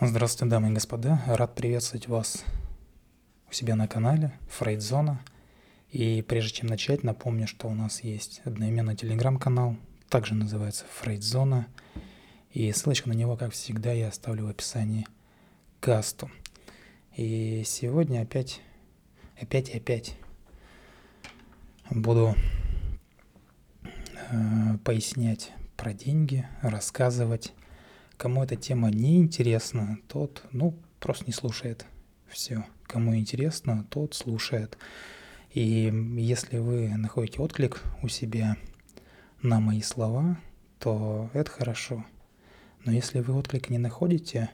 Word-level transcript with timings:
Здравствуйте, 0.00 0.52
дамы 0.52 0.68
и 0.70 0.74
господа. 0.74 1.20
Рад 1.26 1.56
приветствовать 1.56 2.06
вас 2.06 2.44
у 3.50 3.52
себя 3.52 3.74
на 3.74 3.88
канале 3.88 4.32
Фрейдзона. 4.48 5.20
И 5.90 6.22
прежде 6.22 6.58
чем 6.58 6.68
начать, 6.68 7.02
напомню, 7.02 7.48
что 7.48 7.66
у 7.66 7.74
нас 7.74 8.04
есть 8.04 8.40
одноименный 8.44 8.94
телеграм-канал, 8.94 9.74
также 10.08 10.36
называется 10.36 10.84
Фрейдзона. 11.00 11.66
И 12.52 12.70
ссылочку 12.70 13.08
на 13.08 13.14
него, 13.14 13.36
как 13.36 13.50
всегда, 13.52 13.90
я 13.90 14.06
оставлю 14.06 14.46
в 14.46 14.50
описании 14.50 15.04
к 15.80 15.84
касту. 15.86 16.30
И 17.16 17.64
сегодня 17.66 18.22
опять, 18.22 18.60
опять 19.40 19.70
и 19.70 19.78
опять 19.78 20.14
буду 21.90 22.36
э, 23.82 24.78
пояснять 24.84 25.50
про 25.76 25.92
деньги, 25.92 26.46
рассказывать 26.62 27.52
Кому 28.18 28.42
эта 28.42 28.56
тема 28.56 28.90
не 28.90 29.18
интересна, 29.18 30.00
тот, 30.08 30.42
ну, 30.50 30.74
просто 30.98 31.24
не 31.26 31.32
слушает. 31.32 31.86
Все. 32.26 32.64
Кому 32.82 33.14
интересно, 33.14 33.86
тот 33.90 34.14
слушает. 34.14 34.76
И 35.54 35.92
если 36.16 36.58
вы 36.58 36.88
находите 36.96 37.40
отклик 37.40 37.80
у 38.02 38.08
себя 38.08 38.56
на 39.40 39.60
мои 39.60 39.82
слова, 39.82 40.36
то 40.80 41.30
это 41.32 41.48
хорошо. 41.48 42.04
Но 42.84 42.90
если 42.90 43.20
вы 43.20 43.34
отклик 43.34 43.70
не 43.70 43.78
находите 43.78 44.50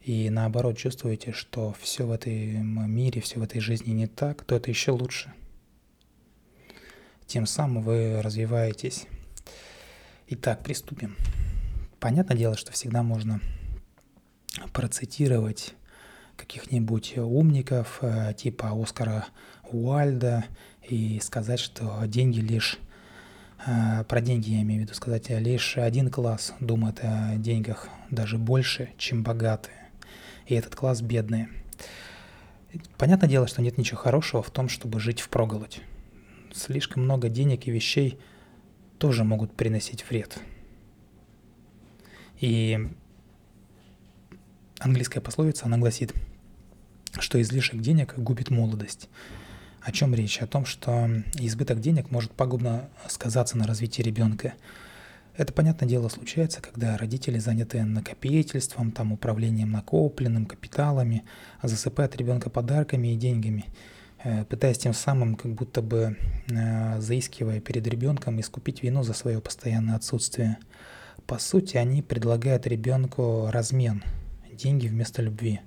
и 0.00 0.30
наоборот 0.30 0.78
чувствуете, 0.78 1.32
что 1.32 1.74
все 1.80 2.06
в 2.06 2.12
этом 2.12 2.88
мире, 2.88 3.20
все 3.20 3.40
в 3.40 3.42
этой 3.42 3.60
жизни 3.60 3.90
не 3.90 4.06
так, 4.06 4.44
то 4.44 4.54
это 4.54 4.70
еще 4.70 4.92
лучше. 4.92 5.32
Тем 7.26 7.46
самым 7.46 7.82
вы 7.82 8.22
развиваетесь. 8.22 9.06
Итак, 10.28 10.62
приступим. 10.62 11.16
Понятное 12.00 12.36
дело, 12.36 12.56
что 12.56 12.70
всегда 12.72 13.02
можно 13.02 13.40
процитировать 14.72 15.74
каких-нибудь 16.36 17.18
умников 17.18 17.98
э, 18.02 18.32
типа 18.34 18.70
Оскара 18.72 19.26
Уальда 19.64 20.44
и 20.88 21.18
сказать, 21.20 21.58
что 21.58 22.04
деньги 22.06 22.38
лишь 22.38 22.78
э, 23.66 24.04
про 24.04 24.20
деньги 24.20 24.50
я 24.50 24.62
имею 24.62 24.82
в 24.82 24.84
виду 24.84 24.94
сказать, 24.94 25.28
лишь 25.30 25.76
один 25.76 26.08
класс 26.08 26.54
думает 26.60 27.00
о 27.02 27.34
деньгах 27.36 27.88
даже 28.10 28.38
больше, 28.38 28.90
чем 28.96 29.24
богатые. 29.24 29.90
И 30.46 30.54
этот 30.54 30.76
класс 30.76 31.02
бедные. 31.02 31.48
Понятное 32.96 33.28
дело, 33.28 33.48
что 33.48 33.60
нет 33.60 33.76
ничего 33.76 33.98
хорошего 33.98 34.42
в 34.42 34.50
том, 34.50 34.68
чтобы 34.68 35.00
жить 35.00 35.20
в 35.20 35.28
проголодь. 35.28 35.80
Слишком 36.54 37.02
много 37.02 37.28
денег 37.28 37.66
и 37.66 37.72
вещей 37.72 38.18
тоже 38.98 39.24
могут 39.24 39.52
приносить 39.56 40.08
вред. 40.08 40.38
И 42.40 42.88
английская 44.78 45.20
пословица, 45.20 45.66
она 45.66 45.76
гласит, 45.76 46.14
что 47.18 47.40
излишек 47.40 47.80
денег 47.80 48.14
губит 48.16 48.50
молодость. 48.50 49.08
О 49.80 49.90
чем 49.90 50.14
речь? 50.14 50.38
О 50.40 50.46
том, 50.46 50.64
что 50.64 51.08
избыток 51.34 51.80
денег 51.80 52.10
может 52.10 52.32
пагубно 52.32 52.88
сказаться 53.08 53.56
на 53.56 53.66
развитии 53.66 54.02
ребенка. 54.02 54.54
Это, 55.36 55.52
понятное 55.52 55.88
дело, 55.88 56.08
случается, 56.08 56.60
когда 56.60 56.96
родители 56.96 57.38
заняты 57.38 57.82
накопительством, 57.84 58.90
там, 58.90 59.12
управлением 59.12 59.70
накопленным, 59.70 60.46
капиталами, 60.46 61.24
а 61.60 61.68
засыпают 61.68 62.16
ребенка 62.16 62.50
подарками 62.50 63.14
и 63.14 63.16
деньгами, 63.16 63.66
э, 64.24 64.44
пытаясь 64.44 64.78
тем 64.78 64.94
самым, 64.94 65.36
как 65.36 65.54
будто 65.54 65.80
бы 65.80 66.16
э, 66.48 67.00
заискивая 67.00 67.60
перед 67.60 67.86
ребенком, 67.86 68.40
искупить 68.40 68.82
вину 68.82 69.04
за 69.04 69.12
свое 69.12 69.40
постоянное 69.40 69.96
отсутствие– 69.96 70.58
по 71.28 71.38
сути, 71.38 71.76
они 71.76 72.00
предлагают 72.00 72.66
ребенку 72.66 73.50
размен, 73.50 74.02
деньги 74.50 74.88
вместо 74.88 75.20
любви. 75.20 75.60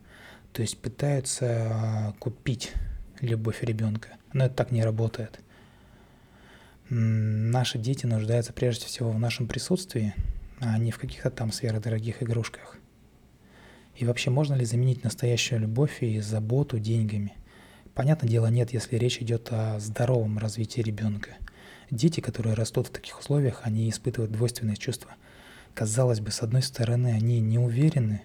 То 0.54 0.64
есть 0.64 0.80
пытаются 0.80 1.46
а, 1.72 2.14
купить 2.18 2.74
любовь 3.20 3.62
ребенка. 3.62 4.10
Но 4.34 4.46
это 4.46 4.56
так 4.56 4.72
не 4.72 4.84
работает. 4.84 5.40
Наши 6.90 7.78
дети 7.78 8.08
нуждаются 8.08 8.54
прежде 8.54 8.88
всего 8.88 9.12
в 9.12 9.20
нашем 9.20 9.48
присутствии, 9.48 10.16
а 10.60 10.80
не 10.80 10.90
в 10.90 10.98
каких-то 10.98 11.30
там 11.30 11.52
сверхдорогих 11.52 12.24
игрушках. 12.24 12.78
И 13.96 14.04
вообще, 14.04 14.32
можно 14.32 14.56
ли 14.56 14.66
заменить 14.66 15.04
настоящую 15.04 15.62
любовь 15.62 16.02
и 16.02 16.20
заботу 16.22 16.80
деньгами? 16.80 17.36
Понятное 17.94 18.28
дело, 18.28 18.48
нет, 18.48 18.74
если 18.74 18.96
речь 18.96 19.20
идет 19.20 19.50
о 19.52 19.80
здоровом 19.80 20.40
развитии 20.40 20.82
ребенка. 20.82 21.30
Дети, 21.92 22.20
которые 22.20 22.56
растут 22.56 22.88
в 22.88 22.92
таких 22.92 23.20
условиях, 23.20 23.62
они 23.62 23.88
испытывают 23.92 24.32
двойственные 24.32 24.78
чувства– 24.78 25.12
Казалось 25.74 26.20
бы, 26.20 26.32
с 26.32 26.42
одной 26.42 26.62
стороны, 26.62 27.08
они 27.08 27.40
не 27.40 27.58
уверены 27.58 28.22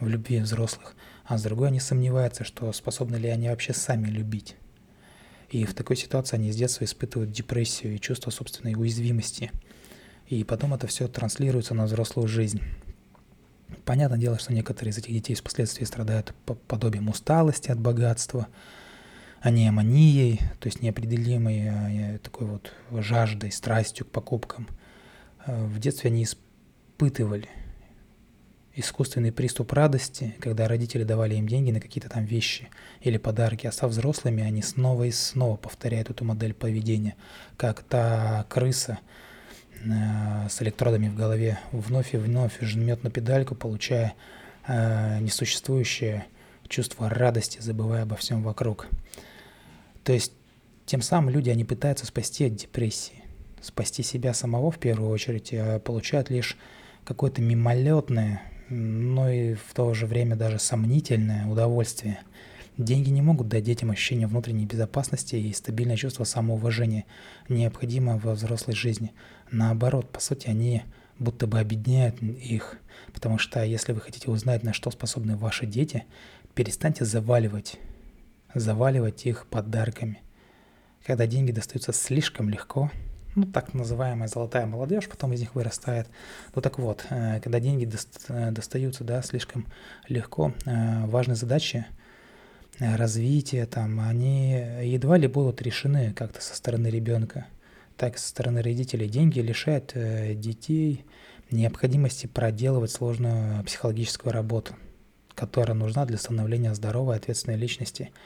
в 0.00 0.08
любви 0.08 0.40
взрослых, 0.40 0.94
а 1.24 1.38
с 1.38 1.42
другой 1.42 1.68
они 1.68 1.80
сомневаются, 1.80 2.44
что 2.44 2.72
способны 2.72 3.16
ли 3.16 3.28
они 3.28 3.48
вообще 3.48 3.72
сами 3.72 4.08
любить. 4.08 4.56
И 5.50 5.64
в 5.64 5.74
такой 5.74 5.96
ситуации 5.96 6.36
они 6.36 6.52
с 6.52 6.56
детства 6.56 6.84
испытывают 6.84 7.30
депрессию 7.30 7.94
и 7.94 8.00
чувство 8.00 8.30
собственной 8.30 8.74
уязвимости. 8.74 9.50
И 10.26 10.44
потом 10.44 10.74
это 10.74 10.86
все 10.86 11.08
транслируется 11.08 11.74
на 11.74 11.84
взрослую 11.84 12.28
жизнь. 12.28 12.60
Понятное 13.84 14.18
дело, 14.18 14.38
что 14.38 14.52
некоторые 14.52 14.92
из 14.92 14.98
этих 14.98 15.12
детей 15.12 15.34
впоследствии 15.34 15.84
страдают 15.84 16.34
подобием 16.68 17.08
усталости 17.08 17.70
от 17.70 17.80
богатства, 17.80 18.48
анемонией, 19.40 20.38
то 20.60 20.68
есть 20.68 20.82
неопределимой 20.82 21.68
а, 21.68 22.18
такой 22.18 22.46
вот 22.46 22.72
жаждой, 22.92 23.52
страстью 23.52 24.04
к 24.04 24.10
покупкам– 24.10 24.68
в 25.46 25.78
детстве 25.78 26.10
они 26.10 26.24
испытывали 26.24 27.48
искусственный 28.74 29.32
приступ 29.32 29.72
радости, 29.72 30.34
когда 30.40 30.66
родители 30.66 31.04
давали 31.04 31.34
им 31.34 31.46
деньги 31.46 31.70
на 31.70 31.80
какие-то 31.80 32.08
там 32.08 32.24
вещи 32.24 32.68
или 33.00 33.18
подарки, 33.18 33.66
а 33.66 33.72
став 33.72 33.90
взрослыми, 33.90 34.42
они 34.42 34.62
снова 34.62 35.04
и 35.04 35.10
снова 35.10 35.56
повторяют 35.56 36.10
эту 36.10 36.24
модель 36.24 36.54
поведения, 36.54 37.16
как 37.56 37.82
та 37.82 38.46
крыса 38.48 38.98
э, 39.84 40.48
с 40.48 40.62
электродами 40.62 41.08
в 41.08 41.16
голове 41.16 41.58
вновь 41.70 42.14
и 42.14 42.16
вновь 42.16 42.58
жмет 42.60 43.04
на 43.04 43.10
педальку, 43.10 43.54
получая 43.54 44.14
э, 44.66 45.18
несуществующее 45.20 46.26
чувство 46.68 47.10
радости, 47.10 47.58
забывая 47.60 48.02
обо 48.02 48.16
всем 48.16 48.42
вокруг. 48.42 48.88
То 50.04 50.12
есть 50.12 50.32
тем 50.86 51.02
самым 51.02 51.30
люди, 51.30 51.50
они 51.50 51.64
пытаются 51.64 52.06
спасти 52.06 52.46
от 52.46 52.56
депрессии 52.56 53.21
спасти 53.62 54.02
себя 54.02 54.34
самого 54.34 54.70
в 54.70 54.78
первую 54.78 55.10
очередь, 55.10 55.54
а 55.54 55.78
получают 55.78 56.28
лишь 56.30 56.58
какое-то 57.04 57.40
мимолетное, 57.40 58.42
но 58.68 59.30
и 59.30 59.54
в 59.54 59.72
то 59.74 59.94
же 59.94 60.06
время 60.06 60.36
даже 60.36 60.58
сомнительное 60.58 61.46
удовольствие. 61.46 62.18
Деньги 62.76 63.10
не 63.10 63.22
могут 63.22 63.48
дать 63.48 63.64
детям 63.64 63.90
ощущение 63.90 64.26
внутренней 64.26 64.66
безопасности 64.66 65.36
и 65.36 65.52
стабильное 65.52 65.96
чувство 65.96 66.24
самоуважения, 66.24 67.04
необходимое 67.48 68.16
во 68.18 68.32
взрослой 68.32 68.74
жизни. 68.74 69.12
Наоборот, 69.50 70.10
по 70.10 70.20
сути, 70.20 70.48
они 70.48 70.82
будто 71.18 71.46
бы 71.46 71.60
объединяют 71.60 72.20
их, 72.22 72.78
потому 73.12 73.38
что 73.38 73.62
если 73.62 73.92
вы 73.92 74.00
хотите 74.00 74.30
узнать, 74.30 74.62
на 74.62 74.72
что 74.72 74.90
способны 74.90 75.36
ваши 75.36 75.66
дети, 75.66 76.04
перестаньте 76.54 77.04
заваливать, 77.04 77.78
заваливать 78.54 79.26
их 79.26 79.46
подарками. 79.46 80.22
Когда 81.04 81.26
деньги 81.26 81.52
достаются 81.52 81.92
слишком 81.92 82.48
легко– 82.48 82.90
ну, 83.34 83.44
так 83.44 83.74
называемая 83.74 84.28
золотая 84.28 84.66
молодежь, 84.66 85.08
потом 85.08 85.32
из 85.32 85.40
них 85.40 85.54
вырастает. 85.54 86.08
Ну 86.54 86.62
так 86.62 86.78
вот, 86.78 87.06
э, 87.10 87.40
когда 87.40 87.60
деньги 87.60 87.88
э, 88.28 88.50
достаются, 88.50 89.04
да, 89.04 89.22
слишком 89.22 89.66
легко, 90.08 90.52
э, 90.66 91.06
важные 91.06 91.36
задачи 91.36 91.86
развития 92.78 93.66
там, 93.66 94.00
они 94.00 94.52
едва 94.82 95.18
ли 95.18 95.28
будут 95.28 95.60
решены 95.60 96.14
как-то 96.14 96.40
со 96.40 96.56
стороны 96.56 96.88
ребенка, 96.88 97.46
так 97.96 98.16
и 98.16 98.18
со 98.18 98.28
стороны 98.28 98.62
родителей. 98.62 99.08
Деньги 99.08 99.40
лишают 99.40 99.92
детей 99.94 101.04
необходимости 101.50 102.26
проделывать 102.26 102.90
сложную 102.90 103.62
психологическую 103.64 104.32
работу, 104.32 104.74
которая 105.34 105.76
нужна 105.76 106.06
для 106.06 106.16
становления 106.16 106.74
здоровой 106.74 107.16
ответственной 107.16 107.58
личности– 107.58 108.10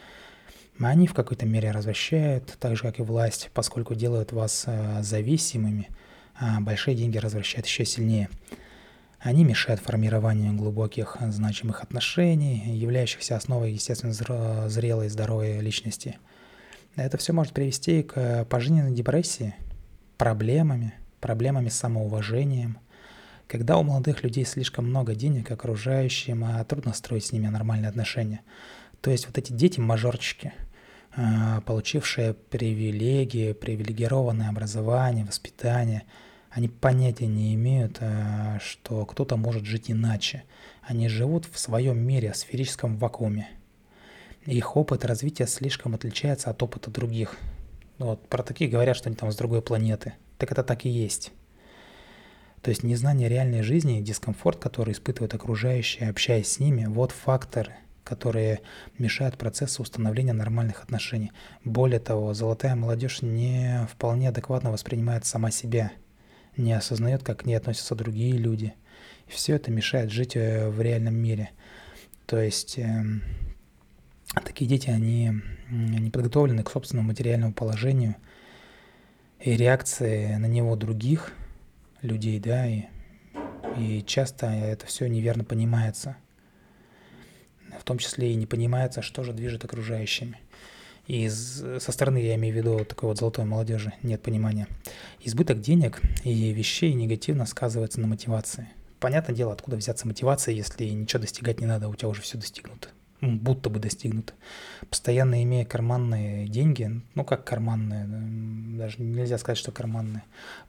они 0.81 1.07
в 1.07 1.15
какой-то 1.15 1.47
мере 1.47 1.71
развращают, 1.71 2.57
так 2.61 2.77
же 2.77 2.83
как 2.83 2.99
и 2.99 3.03
власть, 3.03 3.51
поскольку 3.55 3.95
делают 3.95 4.33
вас 4.33 4.65
э, 4.67 5.03
зависимыми, 5.03 5.89
а 6.35 6.61
большие 6.61 6.95
деньги 6.95 7.17
развращают 7.17 7.67
еще 7.67 7.85
сильнее. 7.85 8.29
Они 9.19 9.43
мешают 9.43 9.81
формированию 9.81 10.53
глубоких 10.53 11.17
значимых 11.21 11.83
отношений, 11.83 12.77
являющихся 12.77 13.37
основой, 13.37 13.73
естественно, 13.73 14.13
зрелой 14.69 15.07
и 15.07 15.09
здоровой 15.09 15.61
личности. 15.61 16.19
Это 16.95 17.17
все 17.17 17.33
может 17.33 17.55
привести 17.55 18.03
к 18.03 18.45
пожизненной 18.45 18.93
депрессии, 18.93 19.55
проблемами, 20.19 20.95
проблемами 21.21 21.71
с 21.71 21.77
самоуважением. 21.77 22.79
Когда 23.49 23.79
у 23.79 23.83
молодых 23.83 24.23
людей 24.23 24.45
слишком 24.45 24.87
много 24.87 25.15
денег 25.15 25.51
окружающим, 25.51 26.45
а 26.45 26.63
трудно 26.65 26.93
строить 26.93 27.27
с 27.27 27.33
ними 27.33 27.49
нормальные 27.49 27.89
отношения. 27.89 28.41
То 29.01 29.11
есть 29.11 29.27
вот 29.27 29.39
эти 29.39 29.53
дети-мажорчики– 29.53 30.53
получившие 31.65 32.35
привилегии, 32.35 33.53
привилегированное 33.53 34.51
образование, 34.51 35.25
воспитание, 35.25 36.05
Они 36.51 36.69
понятия 36.69 37.27
не 37.27 37.55
имеют, 37.55 37.99
э, 38.01 38.59
что 38.61 39.05
кто-то 39.05 39.37
может 39.37 39.65
жить 39.67 39.91
иначе. 39.91 40.45
Они 40.81 41.09
живут 41.09 41.47
в 41.51 41.59
своем 41.59 41.99
мире, 41.99 42.33
в 42.33 42.37
сферическом 42.37 42.97
вакууме. 42.97 43.49
Их 44.47 44.77
опыт 44.77 45.05
развития 45.05 45.47
слишком 45.47 45.95
отличается 45.95 46.51
от 46.51 46.63
опыта 46.63 46.91
других. 46.91 47.37
Вот 47.99 48.27
про 48.29 48.43
такие 48.43 48.71
говорят, 48.71 48.97
что 48.97 49.09
они 49.09 49.17
там 49.17 49.33
с 49.33 49.37
другой 49.37 49.61
планеты. 49.61 50.15
Так 50.39 50.53
это 50.53 50.63
так 50.63 50.87
и 50.87 50.89
есть. 50.89 51.33
То 52.63 52.71
есть 52.71 52.83
незнание 52.83 53.29
реальной 53.29 53.63
жизни 53.63 54.01
дискомфорт, 54.01 54.59
который 54.59 54.93
испытывают 54.93 55.35
окружающие, 55.35 56.09
общаясь 56.09 56.53
с 56.53 56.59
ними, 56.59 56.87
вот 56.87 57.13
факторы, 57.13 57.75
которые 58.07 58.61
мешают 58.99 59.37
процессу 59.37 59.83
установления 59.83 60.33
нормальных 60.33 60.83
отношений. 60.83 61.33
Более 61.65 62.01
того, 62.01 62.33
золотая 62.33 62.75
молодежь 62.75 63.23
не 63.23 63.87
вполне 63.91 64.29
адекватно 64.29 64.71
воспринимает 64.71 65.27
сама 65.27 65.51
себя, 65.51 65.93
не 66.57 66.73
осознает, 66.73 67.23
как 67.23 67.41
к 67.41 67.45
ней 67.45 67.55
относятся 67.57 67.95
другие 67.95 68.33
люди. 68.33 68.75
И 69.27 69.33
все 69.33 69.57
это 69.57 69.71
мешает 69.71 70.11
жить 70.11 70.37
э, 70.37 70.69
в 70.69 70.81
реальном 70.81 71.15
мире. 71.17 71.51
То 72.27 72.41
есть 72.41 72.79
э, 72.79 73.05
такие 74.45 74.69
дети, 74.69 74.89
они 74.89 75.33
не 75.69 76.11
подготовлены 76.11 76.63
к 76.63 76.71
собственному 76.71 77.09
материальному 77.09 77.53
положению 77.53 78.17
и 79.41 79.57
реакции 79.57 80.37
на 80.37 80.47
него 80.47 80.77
других– 80.77 81.33
людей, 82.07 82.41
да, 82.41 82.67
и, 82.67 82.85
и 83.77 84.03
часто 84.07 84.47
это 84.47 84.87
все 84.87 85.07
неверно 85.09 85.45
понимается. 85.45 86.17
Том 87.87 87.99
числе 87.99 88.33
и 88.33 88.35
не 88.35 88.47
понимается, 88.47 89.01
что 89.01 89.23
же 89.23 89.33
движет 89.33 89.65
окружающими. 89.65 90.41
И 91.07 91.29
со 91.29 91.93
стороны, 91.93 92.19
я 92.19 92.35
имею 92.35 92.53
в 92.53 92.57
виду 92.57 92.85
такой 92.85 93.11
вот 93.11 93.19
золотой 93.19 93.45
молодежи, 93.45 93.93
нет 94.03 94.21
понимания. 94.23 94.67
Избыток 95.21 95.61
денег 95.61 96.03
и 96.25 96.53
вещей 96.53 96.93
негативно 96.95 97.47
сказывается 97.47 98.01
на 98.01 98.09
мотивации. 98.09 98.69
Понятное 98.99 99.37
дело, 99.37 99.53
откуда 99.53 99.77
взяться 99.77 100.05
мотивация, 100.09 100.53
если 100.53 100.85
ничего 100.89 101.21
достигать 101.21 101.61
не 101.61 101.67
надо, 101.67 101.89
у 101.89 101.95
тебя 101.95 102.09
уже 102.09 102.23
все 102.23 102.37
достигнуто 102.37 102.89
будто 103.21 103.71
бы 103.71 103.79
достигнут. 103.79 104.35
Постоянно 104.91 105.43
имея 105.43 105.65
карманные 105.65 106.47
деньги, 106.49 107.01
ну 107.15 107.25
как 107.25 107.45
карманные, 107.45 108.07
даже 108.77 109.01
нельзя 109.01 109.39
сказать, 109.39 109.59
что 109.59 109.73
карманные, 109.73 110.23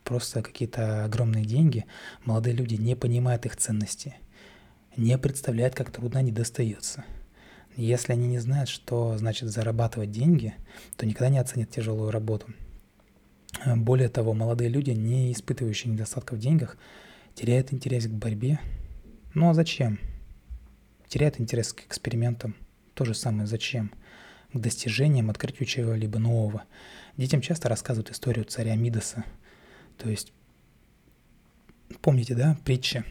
просто 0.04 0.42
какие-то 0.42 1.06
огромные 1.06 1.46
деньги, 1.46 1.86
молодые 2.24 2.56
люди 2.56 2.76
не 2.76 2.96
понимают 2.96 3.46
их 3.46 3.58
ценности, 3.58 4.16
не 4.98 5.18
представляют, 5.18 5.76
как 5.76 5.92
трудно 5.92 6.20
они 6.20 6.32
достаются. 6.32 7.06
Если 7.76 8.12
они 8.12 8.28
не 8.28 8.40
знают, 8.40 8.70
что 8.70 9.18
значит 9.18 9.50
зарабатывать 9.50 10.12
деньги, 10.12 10.56
то 10.96 11.06
никогда 11.06 11.30
не 11.30 11.38
оценят 11.38 11.70
тяжелую 11.70 12.12
работу. 12.12 12.48
Более 13.66 14.10
того, 14.10 14.34
молодые 14.34 14.70
люди, 14.70 14.92
не 14.92 15.32
испытывающие 15.32 15.94
недостатка 15.94 16.34
в 16.34 16.40
деньгах, 16.40 16.78
теряют 17.36 17.72
интерес 17.72 18.08
к 18.08 18.12
борьбе. 18.12 18.60
Ну 19.34 19.50
а 19.50 19.54
зачем? 19.54 20.00
теряет 21.08 21.40
интерес 21.40 21.74
к 21.74 21.86
экспериментам. 21.86 22.56
То 22.94 23.06
же 23.06 23.14
самое 23.14 23.48
зачем? 23.48 23.94
К 24.54 24.60
достижениям, 24.60 25.30
открытию 25.30 25.66
чего-либо 25.68 26.20
нового. 26.20 26.64
Детям 27.16 27.42
часто 27.42 27.70
рассказывают 27.70 28.12
историю 28.12 28.46
царя 28.46 28.76
Мидаса. 28.76 29.24
То 29.98 30.10
есть, 30.10 30.34
помните, 32.02 32.36
да, 32.36 32.58
притчи 32.66 32.98
о 32.98 33.04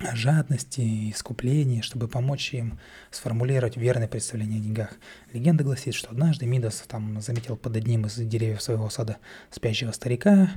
жадности 0.00 0.80
и 0.80 1.10
искуплении, 1.10 1.80
чтобы 1.80 2.08
помочь 2.08 2.52
им 2.52 2.78
сформулировать 3.10 3.76
верное 3.76 4.08
представление 4.08 4.60
о 4.60 4.62
деньгах. 4.62 4.90
Легенда 5.32 5.64
гласит, 5.64 5.94
что 5.94 6.10
однажды 6.10 6.46
Мидас 6.46 6.84
там 6.88 7.20
заметил 7.20 7.56
под 7.56 7.76
одним 7.76 8.06
из 8.06 8.16
деревьев 8.16 8.60
своего 8.62 8.90
сада 8.90 9.18
спящего 9.50 9.92
старика, 9.92 10.50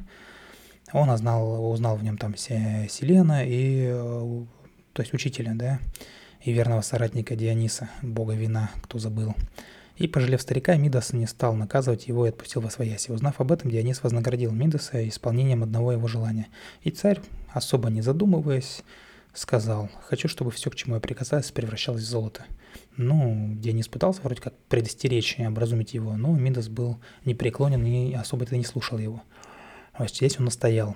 он 0.93 1.09
узнал, 1.09 1.69
узнал 1.69 1.97
в 1.97 2.03
нем 2.03 2.17
там 2.17 2.35
Селена 2.37 3.43
и, 3.45 3.89
то 4.93 5.01
есть 5.01 5.13
учителя, 5.13 5.51
да, 5.53 5.79
и 6.41 6.53
верного 6.53 6.81
соратника 6.81 7.35
Диониса, 7.35 7.89
бога 8.01 8.33
вина, 8.33 8.71
кто 8.83 8.97
забыл. 8.97 9.35
И, 9.97 10.07
пожалев 10.07 10.41
старика, 10.41 10.75
Мидас 10.75 11.11
не 11.11 11.25
стал 11.25 11.55
наказывать 11.55 12.07
его 12.07 12.25
и 12.25 12.29
отпустил 12.29 12.61
во 12.61 12.69
свояси. 12.69 13.11
Узнав 13.11 13.41
об 13.41 13.51
этом, 13.51 13.71
Дионис 13.71 14.03
вознаградил 14.03 14.51
Мидаса 14.51 15.07
исполнением 15.07 15.63
одного 15.63 15.91
его 15.91 16.07
желания. 16.07 16.47
И 16.83 16.91
царь, 16.91 17.19
особо 17.51 17.89
не 17.89 18.01
задумываясь, 18.01 18.83
сказал, 19.37 19.89
«Хочу, 20.01 20.27
чтобы 20.27 20.49
все, 20.51 20.71
к 20.71 20.75
чему 20.75 20.95
я 20.95 21.01
прикасаюсь, 21.01 21.51
превращалось 21.51 22.01
в 22.01 22.07
золото». 22.07 22.43
Ну, 22.95 23.53
Дионис 23.55 23.87
пытался 23.87 24.21
вроде 24.23 24.41
как 24.41 24.57
предостеречь 24.67 25.35
и 25.37 25.45
образумить 25.45 25.93
его, 25.93 26.17
но 26.17 26.31
Мидас 26.35 26.69
был 26.69 26.97
непреклонен 27.23 27.85
и 27.85 28.13
особо 28.13 28.45
это 28.45 28.57
не 28.57 28.65
слушал 28.65 28.97
его. 28.97 29.21
А 29.93 30.07
здесь 30.07 30.39
он 30.39 30.45
настоял. 30.45 30.95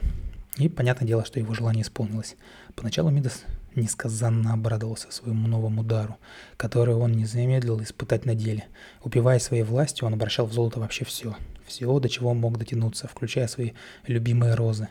И 0.57 0.67
понятное 0.67 1.07
дело, 1.07 1.23
что 1.23 1.39
его 1.39 1.53
желание 1.53 1.83
исполнилось. 1.83 2.35
Поначалу 2.75 3.11
Мидас 3.11 3.43
несказанно 3.75 4.53
обрадовался 4.53 5.11
своему 5.11 5.47
новому 5.47 5.83
дару, 5.83 6.17
который 6.57 6.95
он 6.95 7.13
не 7.13 7.25
замедлил 7.25 7.81
испытать 7.81 8.25
на 8.25 8.33
деле. 8.33 8.65
Упиваясь 9.03 9.43
своей 9.43 9.63
властью, 9.63 10.07
он 10.07 10.13
обращал 10.13 10.47
в 10.47 10.53
золото 10.53 10.79
вообще 10.79 11.05
все. 11.05 11.35
Все, 11.67 11.99
до 11.99 12.09
чего 12.09 12.33
мог 12.33 12.57
дотянуться, 12.57 13.07
включая 13.07 13.47
свои 13.47 13.71
любимые 14.07 14.55
розы. 14.55 14.89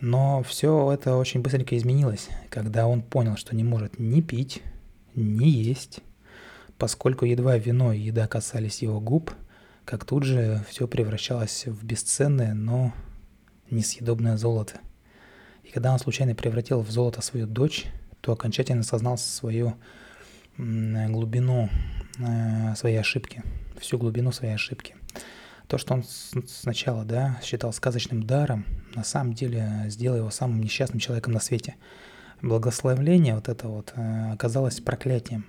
Но 0.00 0.42
все 0.42 0.92
это 0.92 1.16
очень 1.16 1.40
быстренько 1.40 1.76
изменилось, 1.76 2.28
когда 2.50 2.86
он 2.86 3.02
понял, 3.02 3.36
что 3.36 3.56
не 3.56 3.64
может 3.64 3.98
ни 3.98 4.20
пить, 4.20 4.62
ни 5.14 5.46
есть, 5.46 6.00
поскольку 6.76 7.24
едва 7.24 7.56
вино 7.56 7.92
и 7.92 8.00
еда 8.00 8.26
касались 8.28 8.82
его 8.82 9.00
губ, 9.00 9.32
как 9.86 10.04
тут 10.04 10.24
же 10.24 10.64
все 10.68 10.86
превращалось 10.86 11.66
в 11.66 11.84
бесценное, 11.84 12.52
но 12.52 12.92
несъедобное 13.70 14.36
золото. 14.36 14.80
И 15.64 15.70
когда 15.70 15.92
он 15.92 15.98
случайно 15.98 16.34
превратил 16.34 16.80
в 16.80 16.90
золото 16.90 17.22
свою 17.22 17.46
дочь, 17.46 17.86
то 18.20 18.32
окончательно 18.32 18.80
осознал 18.80 19.16
свою 19.16 19.74
глубину 20.58 21.68
э, 22.18 22.74
своей 22.76 22.98
ошибки, 22.98 23.42
всю 23.78 23.98
глубину 23.98 24.32
своей 24.32 24.54
ошибки. 24.54 24.96
То, 25.68 25.78
что 25.78 25.94
он 25.94 26.04
сначала 26.04 27.04
да, 27.04 27.40
считал 27.42 27.72
сказочным 27.72 28.22
даром, 28.22 28.64
на 28.94 29.04
самом 29.04 29.32
деле 29.34 29.84
сделало 29.88 30.18
его 30.18 30.30
самым 30.30 30.60
несчастным 30.60 31.00
человеком 31.00 31.32
на 31.32 31.40
свете. 31.40 31.74
Благословление 32.40 33.34
вот 33.34 33.48
это 33.48 33.68
вот 33.68 33.92
э, 33.96 34.32
оказалось 34.32 34.80
проклятием. 34.80 35.46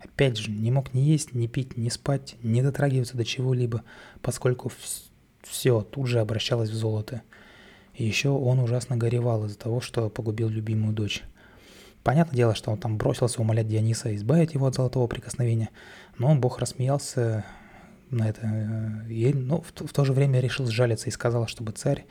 Опять 0.00 0.38
же, 0.38 0.50
не 0.50 0.70
мог 0.70 0.94
ни 0.94 1.00
есть, 1.00 1.34
ни 1.34 1.46
пить, 1.46 1.76
ни 1.76 1.88
спать, 1.88 2.36
не 2.42 2.62
дотрагиваться 2.62 3.16
до 3.16 3.24
чего-либо, 3.24 3.82
поскольку 4.22 4.72
все 5.42 5.82
тут 5.82 6.06
же 6.06 6.20
обращалось 6.20 6.70
в 6.70 6.74
золото– 6.74 7.22
и 7.98 8.04
еще 8.04 8.28
он 8.28 8.60
ужасно 8.60 8.96
горевал 8.96 9.44
из-за 9.46 9.58
того, 9.58 9.80
что 9.80 10.08
погубил 10.08 10.48
любимую 10.48 10.94
дочь. 10.94 11.24
Понятное 12.04 12.36
дело, 12.36 12.54
что 12.54 12.70
он 12.70 12.78
там 12.78 12.96
бросился 12.96 13.40
умолять 13.40 13.66
Диониса 13.66 14.14
избавить 14.14 14.54
его 14.54 14.66
от 14.66 14.76
золотого 14.76 15.08
прикосновения, 15.08 15.70
но 16.16 16.32
бог 16.36 16.60
рассмеялся 16.60 17.44
на 18.10 18.28
это, 18.28 18.40
э, 18.44 19.10
и, 19.10 19.32
но 19.32 19.60
в, 19.60 19.72
в 19.86 19.92
то 19.92 20.04
же 20.04 20.12
время 20.12 20.40
решил 20.40 20.66
сжалиться 20.66 21.08
и 21.08 21.12
сказал, 21.12 21.46
чтобы 21.46 21.72
царь 21.72 22.06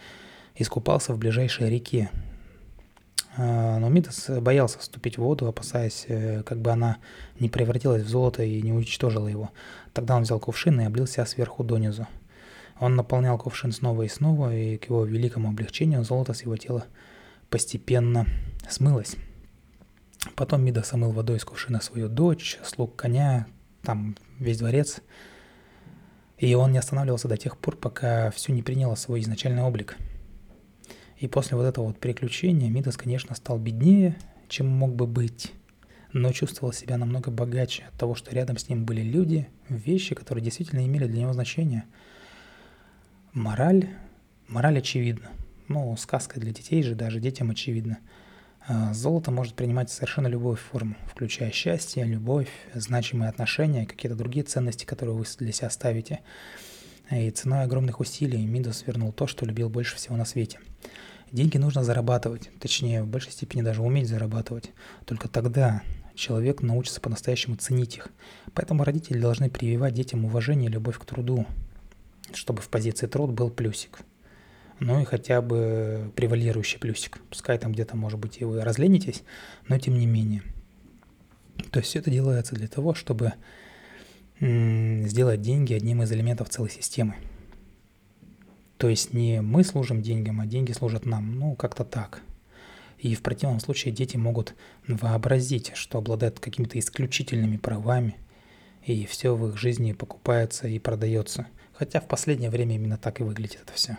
искупался 0.56 1.14
в 1.14 1.18
ближайшей 1.18 1.70
реке. 1.70 2.10
А, 3.38 3.78
но 3.78 3.90
Мидас 3.90 4.30
боялся 4.30 4.80
вступить 4.80 5.18
в 5.18 5.22
воду, 5.22 5.48
опасаясь, 5.48 6.06
э, 6.08 6.44
как 6.44 6.60
бы 6.60 6.72
она 6.72 6.98
не 7.40 7.50
превратилась 7.50 8.04
в 8.04 8.10
золото 8.10 8.44
и 8.44 8.62
не 8.62 8.74
уничтожила 8.74 9.28
его. 9.28 9.52
Тогда 9.94 10.16
он 10.16 10.24
взял 10.24 10.40
кувшин 10.40 10.82
и 10.82 10.86
облил 10.86 11.08
себя 11.08 11.26
сверху 11.26 11.64
донизу. 11.64 12.08
Он 12.80 12.96
наполнял 12.96 13.38
кувшин 13.38 13.72
снова 13.72 14.04
и 14.04 14.08
снова, 14.08 14.56
и 14.56 14.78
к 14.78 14.86
его 14.86 15.06
великому 15.06 15.50
облегчению 15.50 16.04
золото 16.04 16.34
с 16.34 16.44
его 16.44 16.58
тела 16.58 16.86
постепенно 17.50 18.28
смылось. 18.70 19.16
Потом 20.36 20.64
Мида 20.64 20.84
омыл 20.92 21.12
водой 21.12 21.38
из 21.38 21.46
кувшина 21.46 21.82
свою 21.82 22.10
дочь, 22.10 22.60
слуг 22.64 22.96
коня, 22.96 23.48
там 23.84 24.16
весь 24.40 24.58
дворец. 24.58 25.02
И 26.38 26.54
он 26.54 26.72
не 26.72 26.78
останавливался 26.78 27.28
до 27.28 27.38
тех 27.38 27.58
пор, 27.58 27.76
пока 27.78 28.32
все 28.32 28.54
не 28.54 28.62
приняло 28.62 28.96
свой 28.96 29.22
изначальный 29.22 29.64
облик. 29.64 29.98
И 31.18 31.28
после 31.28 31.58
вот 31.58 31.64
этого 31.64 31.86
вот 31.86 32.00
приключения 32.00 32.70
Мидас, 32.70 32.96
конечно, 32.96 33.36
стал 33.36 33.58
беднее, 33.58 34.18
чем 34.48 34.68
мог 34.68 34.94
бы 34.94 35.08
быть, 35.08 35.52
но 36.14 36.32
чувствовал 36.32 36.74
себя 36.74 36.98
намного 36.98 37.32
богаче 37.32 37.86
от 37.86 37.94
того, 38.00 38.14
что 38.14 38.36
рядом 38.36 38.58
с 38.58 38.70
ним 38.70 38.86
были 38.86 39.02
люди, 39.02 39.48
вещи, 39.68 40.14
которые 40.14 40.44
действительно 40.44 40.86
имели 40.86 41.08
для 41.08 41.22
него 41.22 41.34
значение– 41.34 41.84
Мораль, 43.38 43.88
мораль 44.48 44.80
очевидна. 44.80 45.30
Ну, 45.68 45.96
сказка 45.96 46.40
для 46.40 46.52
детей 46.52 46.82
же, 46.82 46.96
даже 46.96 47.20
детям 47.20 47.52
очевидна. 47.52 48.00
А, 48.70 48.94
золото 48.94 49.32
может 49.32 49.54
принимать 49.54 49.90
совершенно 49.90 50.28
любую 50.28 50.58
форму, 50.58 50.98
включая 51.10 51.52
счастье, 51.52 52.04
любовь, 52.04 52.50
значимые 52.74 53.30
отношения, 53.30 53.86
какие-то 53.86 54.18
другие 54.18 54.44
ценности, 54.44 54.84
которые 54.84 55.16
вы 55.16 55.26
для 55.40 55.54
себя 55.54 55.70
ставите. 55.70 56.20
И 57.10 57.32
ценой 57.32 57.64
огромных 57.64 58.02
усилий 58.02 58.46
Мидос 58.46 58.84
вернул 58.86 59.14
то, 59.14 59.26
что 59.26 59.46
любил 59.46 59.70
больше 59.70 59.96
всего 59.96 60.18
на 60.18 60.26
свете. 60.26 60.60
Деньги 61.32 61.58
нужно 61.58 61.86
зарабатывать, 61.86 62.50
точнее, 62.60 63.04
в 63.04 63.08
большей 63.08 63.32
степени 63.32 63.62
даже 63.62 63.82
уметь 63.82 64.10
зарабатывать. 64.10 64.72
Только 65.06 65.30
тогда 65.30 65.82
человек 66.14 66.62
научится 66.62 67.00
по-настоящему 67.00 67.56
ценить 67.56 67.96
их. 67.96 68.10
Поэтому 68.54 68.84
родители 68.84 69.20
должны 69.20 69.50
прививать 69.50 69.94
детям 69.94 70.26
уважение 70.26 70.70
и 70.70 70.74
любовь 70.74 71.00
к 71.00 71.06
труду, 71.06 71.46
чтобы 72.34 72.62
в 72.62 72.68
позиции 72.68 73.08
труд 73.08 73.32
был 73.32 73.50
плюсик. 73.50 74.00
Ну 74.80 75.02
и 75.02 75.06
хотя 75.06 75.42
бы 75.42 76.12
превалирующий 76.16 76.80
плюсик. 76.80 77.20
Пускай 77.30 77.58
там 77.58 77.72
где-то, 77.72 77.96
может 77.96 78.20
быть, 78.20 78.42
и 78.42 78.46
вы 78.46 78.62
разленитесь, 78.62 79.24
но 79.68 79.78
тем 79.80 79.98
не 79.98 80.06
менее. 80.06 80.44
То 81.72 81.80
есть 81.80 81.90
все 81.90 82.00
это 82.00 82.12
делается 82.12 82.56
для 82.56 82.68
того, 82.68 82.94
чтобы 82.94 83.34
сделать 84.40 85.42
деньги 85.42 85.74
одним 85.74 86.04
из 86.04 86.12
элементов 86.12 86.50
целой 86.50 86.70
системы. 86.70 87.16
То 88.78 88.88
есть 88.88 89.14
не 89.14 89.42
мы 89.42 89.64
служим 89.64 90.04
деньгам, 90.04 90.40
а 90.40 90.46
деньги 90.46 90.72
служат 90.72 91.06
нам. 91.06 91.40
Ну, 91.40 91.56
как-то 91.56 91.84
так. 91.84 92.22
И 93.00 93.16
в 93.16 93.22
противном 93.22 93.60
случае 93.60 93.94
дети 93.94 94.18
могут 94.18 94.56
вообразить, 94.88 95.72
что 95.76 95.98
обладают 95.98 96.40
какими-то 96.40 96.78
исключительными 96.78 97.58
правами, 97.58 98.16
и 98.86 99.06
все 99.06 99.36
в 99.36 99.48
их 99.50 99.58
жизни 99.58 99.94
покупается 99.94 100.68
и 100.68 100.80
продается. 100.80 101.48
Хотя 101.74 102.00
в 102.00 102.08
последнее 102.08 102.50
время 102.50 102.76
именно 102.76 102.98
так 102.98 103.20
и 103.20 103.24
выглядит 103.24 103.60
это 103.64 103.74
все. 103.74 103.98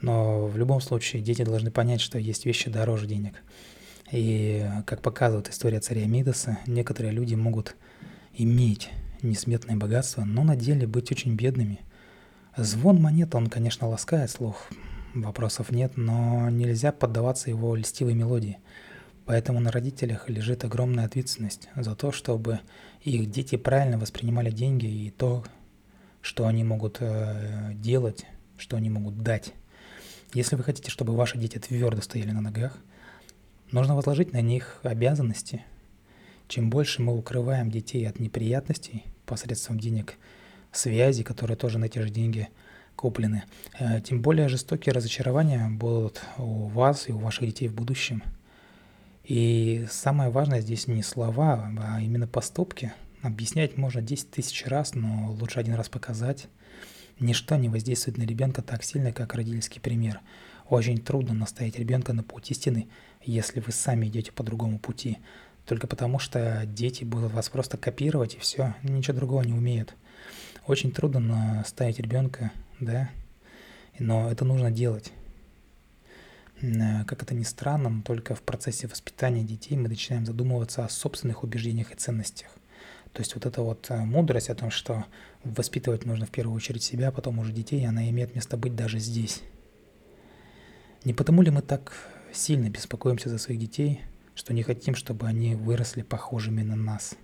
Но 0.00 0.46
в 0.46 0.56
любом 0.56 0.80
случае 0.80 1.22
дети 1.22 1.42
должны 1.42 1.70
понять, 1.70 2.00
что 2.00 2.18
есть 2.18 2.46
вещи 2.46 2.70
дороже 2.70 3.06
денег. 3.06 3.42
И 4.12 4.66
как 4.86 5.02
показывает 5.02 5.48
история 5.48 5.80
царя 5.80 6.06
Мидаса, 6.06 6.58
некоторые 6.66 7.12
люди 7.12 7.34
могут 7.34 7.74
иметь 8.34 8.90
несметное 9.22 9.76
богатство, 9.76 10.24
но 10.24 10.44
на 10.44 10.56
деле 10.56 10.86
быть 10.86 11.10
очень 11.10 11.34
бедными. 11.34 11.80
Звон 12.56 13.00
монет, 13.00 13.34
он, 13.34 13.48
конечно, 13.48 13.88
ласкает 13.88 14.30
слух, 14.30 14.68
вопросов 15.14 15.70
нет, 15.70 15.96
но 15.96 16.48
нельзя 16.50 16.92
поддаваться 16.92 17.50
его 17.50 17.74
льстивой 17.74 18.14
мелодии. 18.14 18.58
Поэтому 19.24 19.58
на 19.58 19.72
родителях 19.72 20.28
лежит 20.28 20.64
огромная 20.64 21.04
ответственность 21.04 21.68
за 21.74 21.96
то, 21.96 22.12
чтобы 22.12 22.60
их 23.02 23.28
дети 23.28 23.56
правильно 23.56 23.98
воспринимали 23.98 24.50
деньги 24.50 24.86
и 24.86 25.10
то, 25.10 25.44
что 26.22 26.46
они 26.46 26.62
могут 26.62 26.98
э, 27.00 27.72
делать, 27.74 28.24
что 28.56 28.76
они 28.76 28.88
могут 28.88 29.18
дать. 29.18 29.52
Если 30.34 30.56
вы 30.56 30.64
хотите, 30.64 30.90
чтобы 30.90 31.14
ваши 31.14 31.38
дети 31.38 31.58
твердо 31.58 32.02
стояли 32.02 32.30
на 32.30 32.40
ногах, 32.40 32.76
нужно 33.70 33.94
возложить 33.94 34.32
на 34.32 34.40
них 34.40 34.80
обязанности. 34.82 35.64
Чем 36.48 36.70
больше 36.70 37.02
мы 37.02 37.16
укрываем 37.16 37.70
детей 37.70 38.08
от 38.08 38.20
неприятностей 38.20 39.04
посредством 39.24 39.78
денег, 39.80 40.14
связи, 40.72 41.22
которые 41.22 41.56
тоже 41.56 41.78
на 41.78 41.88
те 41.88 42.02
же 42.02 42.10
деньги 42.10 42.48
куплены, 42.94 43.44
э, 43.78 44.00
тем 44.00 44.22
более 44.22 44.48
жестокие 44.48 44.92
разочарования 44.92 45.68
будут 45.68 46.22
у 46.38 46.66
вас 46.68 47.08
и 47.08 47.12
у 47.12 47.18
ваших 47.18 47.46
детей 47.46 47.68
в 47.68 47.74
будущем. 47.74 48.22
И 49.24 49.86
самое 49.90 50.30
важное 50.30 50.60
здесь 50.60 50.86
не 50.86 51.02
слова, 51.02 51.70
а 51.78 52.00
именно 52.00 52.28
поступки. 52.28 52.92
Объяснять 53.22 53.76
можно 53.76 54.00
10 54.00 54.30
тысяч 54.30 54.66
раз, 54.66 54.94
но 54.94 55.32
лучше 55.32 55.58
один 55.58 55.74
раз 55.74 55.88
показать. 55.88 56.46
Ничто 57.18 57.56
не 57.56 57.68
воздействует 57.68 58.18
на 58.18 58.24
ребенка 58.24 58.62
так 58.62 58.84
сильно, 58.84 59.12
как 59.12 59.34
родительский 59.34 59.80
пример. 59.80 60.20
Очень 60.68 60.98
трудно 60.98 61.32
наставить 61.32 61.78
ребенка 61.78 62.12
на 62.12 62.22
путь 62.22 62.50
истины, 62.50 62.88
если 63.22 63.60
вы 63.60 63.72
сами 63.72 64.06
идете 64.06 64.32
по 64.32 64.42
другому 64.42 64.78
пути. 64.78 65.18
Только 65.64 65.86
потому, 65.86 66.18
что 66.18 66.64
дети 66.66 67.04
будут 67.04 67.32
вас 67.32 67.48
просто 67.48 67.76
копировать 67.76 68.34
и 68.34 68.38
все, 68.38 68.74
ничего 68.82 69.16
другого 69.16 69.42
не 69.42 69.52
умеют. 69.52 69.94
Очень 70.66 70.92
трудно 70.92 71.20
наставить 71.20 71.98
ребенка, 71.98 72.52
да, 72.80 73.10
но 73.98 74.30
это 74.30 74.44
нужно 74.44 74.70
делать. 74.70 75.12
Как 76.60 77.22
это 77.22 77.34
ни 77.34 77.42
странно, 77.44 77.88
но 77.88 78.02
только 78.02 78.34
в 78.34 78.42
процессе 78.42 78.86
воспитания 78.88 79.42
детей 79.42 79.76
мы 79.76 79.88
начинаем 79.88 80.26
задумываться 80.26 80.84
о 80.84 80.88
собственных 80.88 81.44
убеждениях 81.44 81.92
и 81.92 81.96
ценностях. 81.96 82.48
То 83.16 83.22
есть 83.22 83.34
вот 83.34 83.46
эта 83.46 83.62
вот 83.62 83.86
э, 83.88 83.96
мудрость 83.96 84.50
о 84.50 84.54
том, 84.54 84.70
что 84.70 85.06
воспитывать 85.42 86.04
нужно 86.04 86.26
в 86.26 86.30
первую 86.30 86.54
очередь 86.54 86.82
себя, 86.82 87.08
а 87.08 87.12
потом 87.12 87.38
уже 87.38 87.50
детей, 87.50 87.88
она 87.88 88.06
имеет 88.10 88.34
место 88.34 88.58
быть 88.58 88.76
даже 88.76 88.98
здесь. 88.98 89.40
Не 91.02 91.14
потому 91.14 91.40
ли 91.40 91.50
мы 91.50 91.62
так 91.62 91.94
сильно 92.30 92.68
беспокоимся 92.68 93.30
за 93.30 93.38
своих 93.38 93.58
детей, 93.58 94.02
что 94.34 94.52
не 94.52 94.62
хотим, 94.62 94.94
чтобы 94.94 95.26
они 95.26 95.54
выросли 95.54 96.02
похожими 96.02 96.60
на 96.60 96.76
нас? 96.76 97.14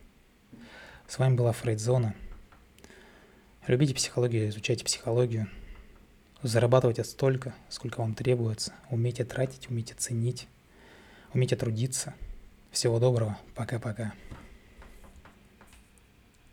С 1.06 1.18
вами 1.18 1.34
была 1.34 1.52
Фрейдзона. 1.52 2.14
Любите 3.66 3.94
психологию, 3.94 4.48
изучайте 4.48 4.86
психологию. 4.86 5.50
Зарабатывайте 6.42 7.04
столько, 7.04 7.54
сколько 7.68 8.00
вам 8.00 8.14
требуется. 8.14 8.72
Умейте 8.88 9.26
тратить, 9.26 9.68
умейте 9.68 9.92
ценить, 9.98 10.48
умейте 11.34 11.54
трудиться. 11.54 12.14
Всего 12.70 12.98
доброго. 12.98 13.36
Пока-пока. 13.54 14.14